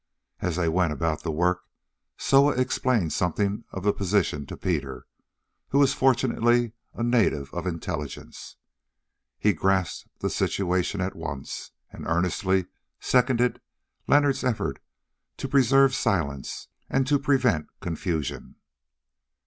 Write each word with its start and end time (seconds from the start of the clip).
As 0.39 0.55
they 0.55 0.67
went 0.67 0.91
about 0.91 1.21
the 1.21 1.29
work 1.31 1.61
Soa 2.17 2.53
explained 2.53 3.13
something 3.13 3.65
of 3.71 3.83
the 3.83 3.93
position 3.93 4.47
to 4.47 4.57
Peter, 4.57 5.05
who 5.69 5.77
was 5.77 5.93
fortunately 5.93 6.71
a 6.95 7.03
native 7.03 7.53
of 7.53 7.67
intelligence. 7.67 8.55
He 9.37 9.53
grasped 9.53 10.09
the 10.17 10.31
situation 10.31 11.01
at 11.01 11.15
once 11.15 11.69
and 11.91 12.07
earnestly 12.07 12.65
seconded 12.99 13.61
Leonard's 14.07 14.43
efforts 14.43 14.81
to 15.37 15.47
preserve 15.47 15.93
silence 15.93 16.67
and 16.89 17.05
to 17.05 17.19
prevent 17.19 17.67
confusion. 17.79 18.55